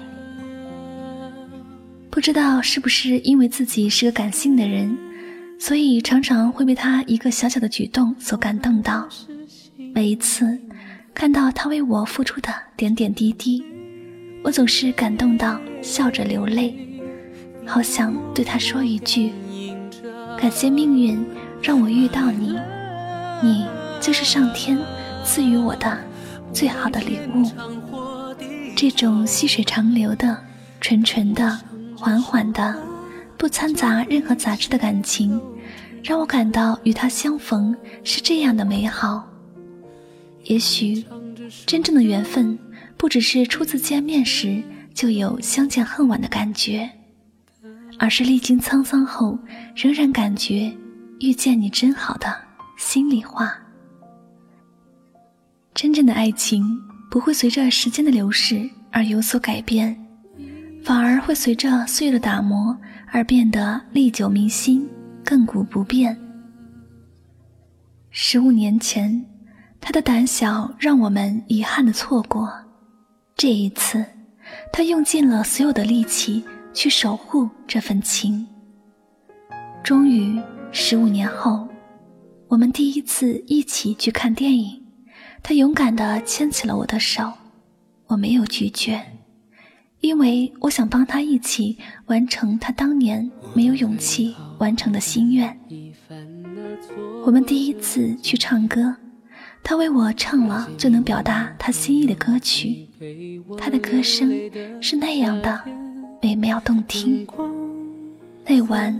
[2.11, 4.97] 不知道是不是因为自己是个感性的人，
[5.59, 9.09] 所以常常会被他一个小小的举动所感动到。
[9.95, 10.59] 每一次
[11.15, 13.65] 看到他为我付出的点点滴滴，
[14.45, 16.75] 我总是感动到笑着流泪，
[17.65, 19.33] 好想对他说一句：
[20.39, 21.25] 感谢命运
[21.63, 22.59] 让我遇到你，
[23.43, 23.67] 你
[24.01, 24.79] 就是上天
[25.25, 25.99] 赐予我的。
[26.53, 27.49] 最好的礼物，
[28.75, 30.37] 这种细水长流的、
[30.81, 31.57] 纯纯的、
[31.97, 32.77] 缓缓的、
[33.39, 35.41] 不掺杂任何杂质的感情，
[36.03, 39.25] 让我感到与他相逢是这样的美好。
[40.43, 41.05] 也许，
[41.67, 42.59] 真正的缘分
[42.97, 44.61] 不只是初次见面时
[44.93, 46.91] 就有相见恨晚的感觉，
[47.97, 49.39] 而是历经沧桑后
[49.77, 50.73] 仍然感觉
[51.21, 52.35] 遇见你真好的
[52.77, 53.55] 心里话。
[55.75, 56.65] 真正的爱情
[57.11, 59.95] 不会随着时间的流逝而有所改变，
[60.83, 62.77] 反而会随着岁月的打磨
[63.13, 64.89] 而变得历久弥新、
[65.25, 66.19] 亘古不变。
[68.11, 69.25] 十五年前，
[69.79, 72.51] 他的胆小让我们遗憾的错过，
[73.37, 74.05] 这一次，
[74.73, 76.43] 他用尽了所有的力气
[76.73, 78.47] 去守护这份情。
[79.85, 80.41] 终于，
[80.73, 81.69] 十五年后，
[82.49, 84.81] 我们第一次一起去看电影。
[85.43, 87.33] 他勇敢地牵起了我的手，
[88.07, 89.01] 我没有拒绝，
[90.01, 95.59] 因为我想帮他一起完成他当年没有勇气完成的心愿。
[97.25, 98.95] 我们第一次去唱歌，
[99.65, 102.89] 他为我唱了最能表达他心意的歌曲，
[103.59, 104.31] 他的歌声
[104.81, 105.61] 是那样的
[106.23, 107.27] 美妙动听。
[108.51, 108.93] 那晚，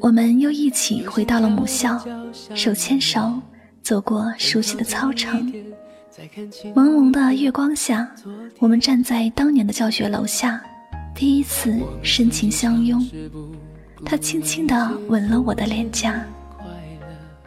[0.00, 1.96] 我们又一起回到了母校，
[2.56, 3.40] 手牵手
[3.80, 5.40] 走过熟悉的操场。
[6.74, 8.10] 朦胧的月光下，
[8.58, 10.60] 我们站在当年的教学楼下，
[11.14, 13.00] 第一次深情相拥。
[14.04, 16.20] 他轻轻地吻了我的脸颊，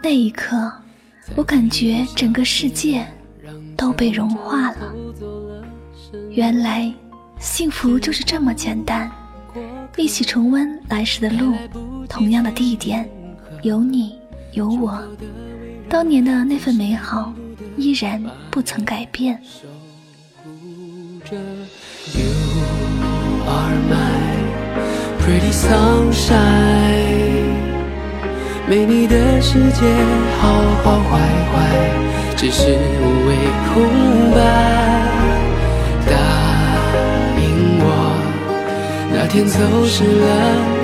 [0.01, 0.71] 那一刻，
[1.35, 3.05] 我感觉整个世界
[3.75, 4.93] 都被融化了。
[6.31, 6.89] 原来，
[7.37, 9.11] 幸福就是这么简单，
[9.99, 11.53] 一起重温来时的路，
[12.07, 13.05] 同样的地点，
[13.63, 14.17] 有你
[14.53, 14.97] 有我，
[15.89, 17.33] 当年的那份美好。
[17.75, 19.37] 依然不曾改变。
[28.67, 29.85] 没你的世界，
[30.39, 31.19] 好好坏
[31.51, 31.55] 坏，
[32.37, 32.71] 只是
[33.01, 33.35] 无谓
[33.73, 35.08] 空白。
[39.29, 40.27] 天走失了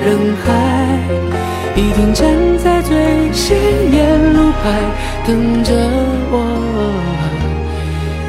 [0.04, 0.46] 人海，
[1.74, 3.58] 一定站在最显
[3.92, 4.64] 眼路牌，
[5.26, 5.74] 等着
[6.30, 6.34] 我。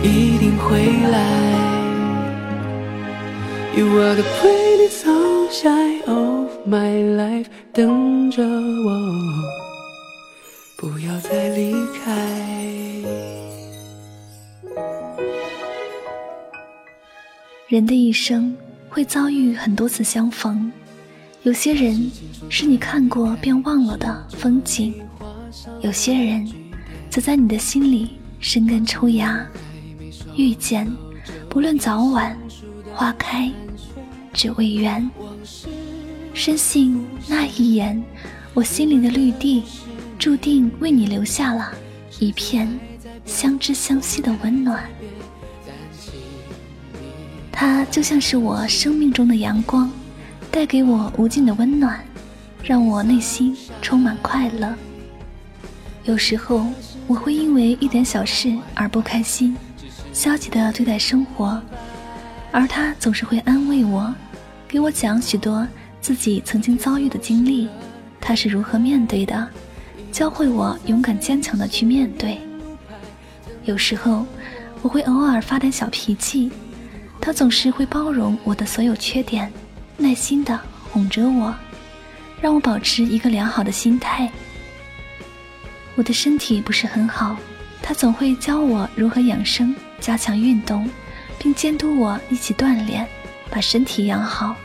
[0.02, 0.80] 一定回
[1.12, 1.18] 来。
[3.76, 8.90] You are the pretty sunshine of my life，等着我，
[10.78, 12.12] 不要再离开。
[17.68, 18.56] 人的一生
[18.98, 20.72] 会遭遇很多次相逢，
[21.44, 22.10] 有些人
[22.50, 24.92] 是你看过便忘了的风景，
[25.82, 26.52] 有些人
[27.08, 29.48] 则在你的心里生根抽芽。
[30.36, 30.92] 遇见，
[31.48, 32.36] 不论早晚，
[32.92, 33.52] 花开
[34.34, 35.08] 只为缘。
[36.34, 38.04] 深信那一眼，
[38.56, 39.62] 我心灵的绿地，
[40.18, 41.72] 注定为你留下了
[42.18, 42.68] 一片
[43.26, 44.84] 相知相惜的温暖。
[47.60, 49.92] 它就像是我生命中的阳光，
[50.52, 52.00] 带给我无尽的温暖，
[52.62, 54.72] 让我内心充满快乐。
[56.04, 56.68] 有时候，
[57.08, 59.58] 我会因为一点小事而不开心。
[60.14, 61.60] 消极的对待生活，
[62.52, 64.14] 而他总是会安慰我，
[64.68, 65.68] 给我讲许多
[66.00, 67.68] 自己曾经遭遇的经历，
[68.22, 69.48] 他是如何面对的，
[70.12, 72.38] 教会我勇敢坚强的去面对。
[73.66, 74.28] 有时候，
[74.84, 76.52] 我会偶尔发点小脾气，
[77.20, 79.52] 他总是会包容我的所有缺点，
[79.98, 80.60] 耐心的
[80.90, 81.54] 哄着我，
[82.42, 84.32] 让我保持一个良好的心态。
[85.96, 87.36] 我的身体不是很好，
[87.82, 90.90] 他总会教我如何养生、加强运动，
[91.40, 93.06] 并监督我一起锻炼，
[93.50, 94.56] 把身体养好，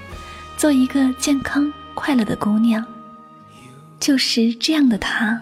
[0.57, 2.85] 做一个健康快乐的姑娘。
[3.99, 5.41] 就是这样的他，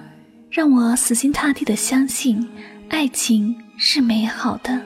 [0.50, 2.48] 让我死心塌地的相信，
[2.88, 4.80] 爱情是美好的。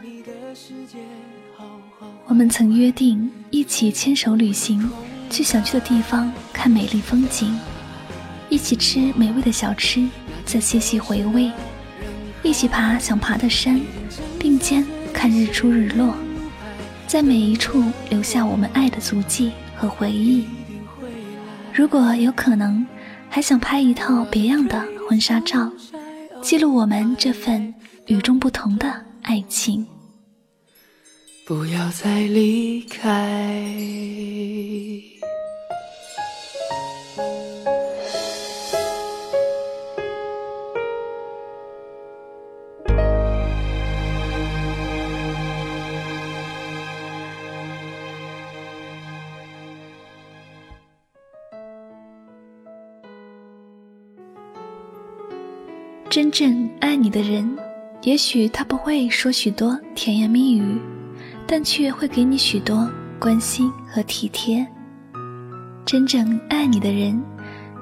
[2.27, 4.91] 我们曾约定一起牵手旅行，
[5.29, 7.59] 去想去的地方看美丽风景，
[8.49, 10.09] 一起吃美味的小吃。
[10.47, 11.51] 再细细回味，
[12.43, 13.81] 一起爬想爬的山，
[14.39, 16.14] 并肩看日出日落，
[17.07, 20.45] 在每一处留下我们爱的足迹和回忆。
[21.72, 22.87] 如果有可能，
[23.31, 25.72] 还想拍一套别样的婚纱照，
[26.43, 27.75] 记录我们这份
[28.07, 29.87] 与众不同的爱情。
[31.47, 33.30] 不要再离开。
[56.09, 57.59] 真正爱你的人，
[58.03, 60.80] 也许他不会说许多甜言蜜语，
[61.57, 64.66] 但却会给你许多关心和体贴。
[65.86, 67.22] 真正爱你的人，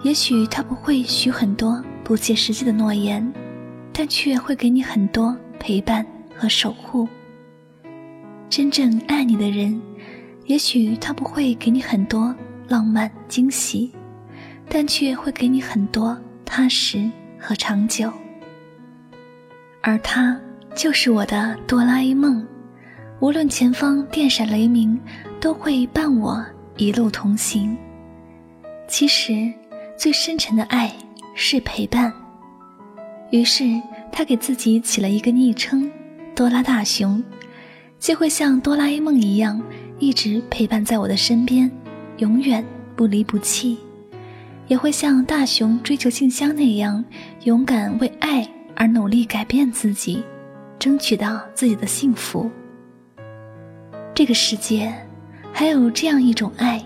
[0.03, 3.27] 也许他不会许很多不切实际的诺言，
[3.91, 6.07] 但却会给你很多陪伴
[6.37, 7.09] 和守护。
[8.51, 9.81] 真正爱你的人，
[10.45, 12.37] 也许他不会给你很多
[12.69, 13.91] 浪漫惊喜，
[14.69, 16.15] 但却会给你很多
[16.45, 18.13] 踏实和长久。
[19.81, 20.39] 而他
[20.75, 22.47] 就是我的哆啦 A 梦，
[23.23, 24.99] 无论前方电闪雷鸣，
[25.41, 26.45] 都会伴我
[26.77, 27.79] 一路同行。
[28.89, 29.49] 其实，
[29.97, 30.93] 最深沉的爱
[31.33, 32.13] 是陪伴。
[33.31, 35.89] 于是，他给自己起了一个昵称
[36.35, 37.23] “哆啦大熊”，
[38.01, 39.63] 就会像哆啦 A 梦一样
[40.01, 41.71] 一直陪伴在我的身边，
[42.17, 42.67] 永远
[42.97, 43.79] 不离不弃，
[44.67, 47.05] 也会像大熊追求静香那样
[47.45, 48.45] 勇敢为爱。
[48.75, 50.25] 而努力改变自己，
[50.77, 52.51] 争取到自己的幸福。
[54.15, 54.93] 这个世界
[55.53, 56.83] 还有这样一种爱，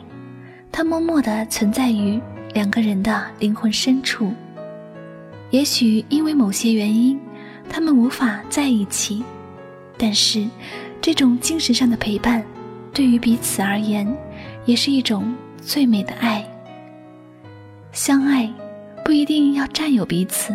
[0.71, 2.21] 它默默地存在于
[2.55, 4.33] 两个人的灵魂深处。
[5.51, 7.19] 也许因为某些原因，
[7.69, 9.25] 他们无法在一起，
[9.99, 10.47] 但是
[11.01, 12.45] 这种精神上的陪伴，
[12.93, 14.07] 对于彼此而言，
[14.65, 16.45] 也是一种最美的爱。
[17.91, 18.49] 相爱
[19.05, 20.55] 不一定要占有彼此。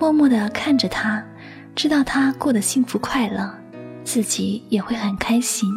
[0.00, 1.22] 默默地看着他，
[1.76, 3.52] 知道他过得幸福快乐，
[4.04, 5.68] 自己也会很开心。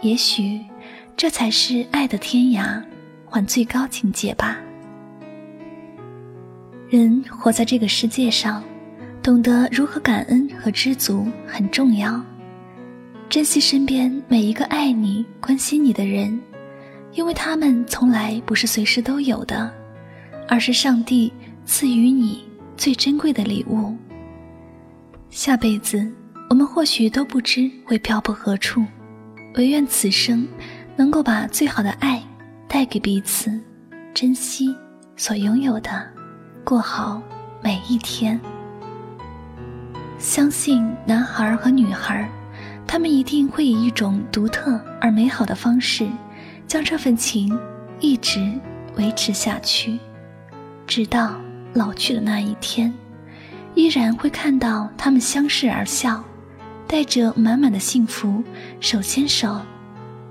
[0.00, 0.60] 也许，
[1.16, 2.82] 这才是爱的天涯，
[3.24, 4.58] 换最高境界吧。
[6.88, 8.62] 人活在这个世界上，
[9.22, 12.22] 懂得如何感恩和知足很重要。
[13.28, 16.40] 珍惜身边每一个爱你、关心你的人，
[17.12, 19.70] 因为他们从来不是随时都有的，
[20.46, 21.32] 而是上帝
[21.64, 22.44] 赐予你。
[22.76, 23.96] 最珍贵的礼物。
[25.30, 26.12] 下辈子，
[26.48, 28.84] 我们或许都不知会漂泊何处，
[29.54, 30.46] 唯愿此生
[30.96, 32.22] 能够把最好的爱
[32.68, 33.60] 带给彼此，
[34.14, 34.74] 珍惜
[35.16, 36.06] 所拥有的，
[36.64, 37.20] 过好
[37.62, 38.40] 每一天。
[40.18, 42.28] 相信男孩和女孩，
[42.86, 46.08] 他们一定会以一种独特而美好的方式，
[46.66, 47.58] 将这份情
[48.00, 48.52] 一直
[48.96, 49.98] 维持下去，
[50.86, 51.34] 直到。
[51.74, 52.90] 老去的那一天，
[53.74, 56.24] 依然会看到他们相视而笑，
[56.88, 58.42] 带着满满的幸福，
[58.80, 59.60] 手牵手，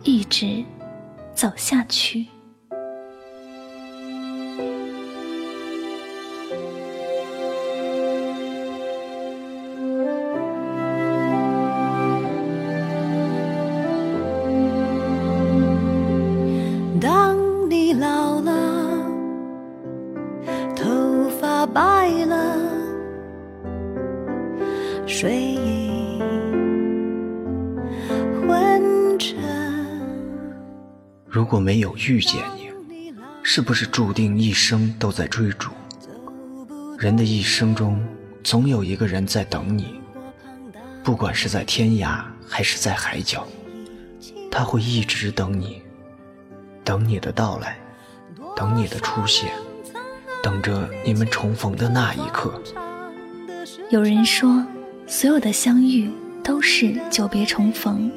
[0.03, 0.64] 一直
[1.34, 2.28] 走下去。
[21.74, 22.56] 白了，
[25.08, 25.94] 睡意
[31.36, 33.13] 如果没有遇见你，
[33.43, 35.69] 是不是注定一生都在追逐？
[36.97, 38.01] 人的一生中，
[38.41, 39.99] 总有一个人在等你，
[41.03, 43.45] 不管是在天涯还是在海角，
[44.49, 45.81] 他会一直等你，
[46.86, 47.77] 等你的到来，
[48.55, 49.51] 等你的出现，
[50.41, 52.61] 等着你们重逢的那一刻。
[53.89, 54.65] 有人说，
[55.05, 56.09] 所有的相遇
[56.41, 58.09] 都是久别重逢，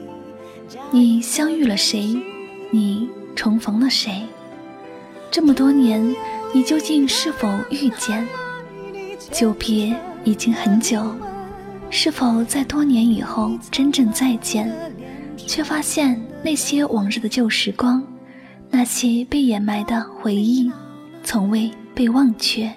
[0.92, 2.16] 你相遇了谁？
[2.70, 4.22] 你重逢了谁？
[5.30, 6.14] 这么多年，
[6.52, 8.26] 你究竟是否遇见？
[9.30, 9.94] 久别
[10.24, 11.14] 已经很久，
[11.90, 14.72] 是否在多年以后真正再见，
[15.36, 18.02] 却发现那些往日的旧时光，
[18.70, 20.70] 那些被掩埋的回忆，
[21.22, 22.72] 从未被忘却。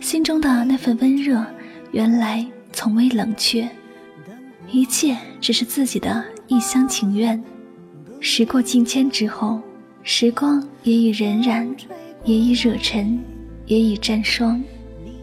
[0.00, 1.44] 心中的那份温热，
[1.92, 3.68] 原来从未冷却。
[4.70, 7.42] 一切只是自己的一厢情愿。
[8.20, 9.60] 时过境迁之后，
[10.02, 11.74] 时光也已荏苒，
[12.24, 13.22] 也已惹尘，
[13.66, 14.62] 也已沾霜，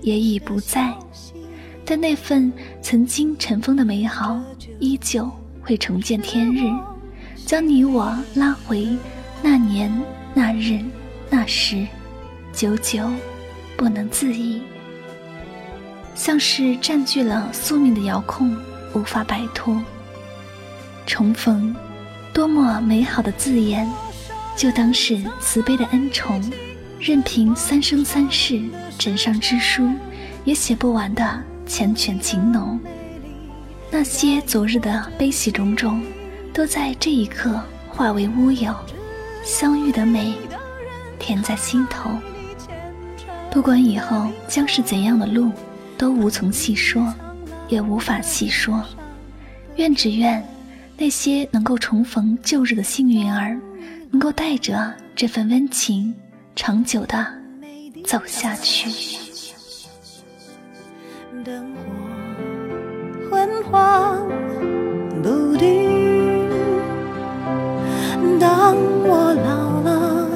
[0.02, 0.94] 也已不在。
[1.84, 4.40] 但那份曾经尘封的美好，
[4.80, 5.30] 依旧
[5.62, 6.70] 会重见天日，
[7.46, 8.88] 将你我拉回
[9.42, 9.92] 那年
[10.34, 10.80] 那日
[11.30, 11.86] 那时，
[12.54, 13.10] 久久
[13.76, 14.62] 不能自已。
[16.14, 18.56] 像是占据了宿命的遥控，
[18.94, 19.82] 无法摆脱。
[21.08, 21.76] 重逢，
[22.34, 23.88] 多么美好的字眼，
[24.56, 26.42] 就当是慈悲的恩宠，
[27.00, 28.62] 任凭三生三世
[28.98, 29.90] 枕上之书，
[30.44, 31.24] 也写不完的
[31.68, 32.80] 缱绻情浓。
[33.90, 36.02] 那些昨日的悲喜种种，
[36.54, 38.74] 都在这一刻化为乌有。
[39.44, 40.34] 相遇的美，
[41.20, 42.12] 甜在心头。
[43.50, 45.52] 不管以后将是怎样的路。
[45.98, 47.14] 都无从细说，
[47.68, 48.84] 也无法细说。
[49.76, 50.44] 愿只愿
[51.02, 53.60] 那些能够重逢旧日的幸运儿，
[54.12, 56.14] 能够带着这份温情，
[56.56, 57.26] 长久的
[58.06, 59.18] 走下去。
[61.44, 64.30] 灯火昏黄
[65.24, 66.48] 不定，
[68.40, 70.30] 当我老了，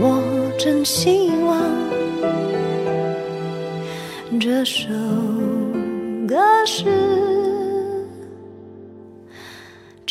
[0.00, 1.60] 我真希望。
[4.40, 4.88] 这首
[6.26, 7.29] 歌是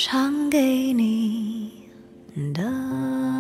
[0.01, 1.69] 唱给你
[2.53, 3.38] 的。